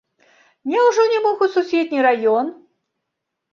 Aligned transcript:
Няўжо 0.71 1.05
не 1.11 1.19
мог 1.27 1.37
у 1.47 1.49
суседні 1.57 1.99
раён? 2.07 2.53